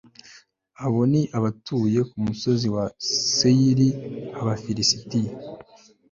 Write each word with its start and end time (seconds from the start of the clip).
abo 0.85 1.01
ni 1.11 1.21
abatuye 1.37 1.99
ku 2.09 2.17
musozi 2.25 2.67
wa 2.75 2.85
seyiri, 3.35 3.89
abafilisiti 4.39 5.21